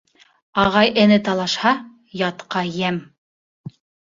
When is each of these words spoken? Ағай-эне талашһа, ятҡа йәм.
Ағай-эне 0.61 1.19
талашһа, 1.27 1.75
ятҡа 2.23 2.65
йәм. 2.79 2.99